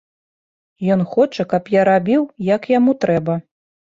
[0.95, 3.37] Ён хоча, каб я рабіў, як яму трэба.